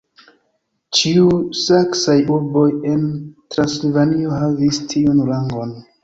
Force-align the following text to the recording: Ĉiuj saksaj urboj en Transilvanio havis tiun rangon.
Ĉiuj 0.99 1.33
saksaj 1.63 2.15
urboj 2.37 2.63
en 2.93 3.03
Transilvanio 3.55 4.31
havis 4.39 4.81
tiun 4.95 5.21
rangon. 5.29 5.75